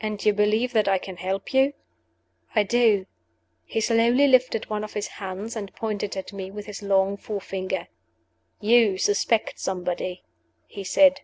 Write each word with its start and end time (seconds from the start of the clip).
"And 0.00 0.24
you 0.24 0.32
believe 0.32 0.72
that 0.72 0.88
I 0.88 0.96
can 0.96 1.18
help 1.18 1.52
you?" 1.52 1.74
"I 2.54 2.62
do." 2.62 3.04
He 3.66 3.82
slowly 3.82 4.26
lifted 4.26 4.70
one 4.70 4.82
of 4.82 4.94
his 4.94 5.06
hands, 5.08 5.54
and 5.54 5.74
pointed 5.76 6.16
at 6.16 6.32
me 6.32 6.50
with 6.50 6.64
his 6.64 6.80
long 6.82 7.18
forefinger. 7.18 7.88
"You 8.58 8.96
suspect 8.96 9.58
somebody," 9.60 10.22
he 10.66 10.82
said. 10.82 11.20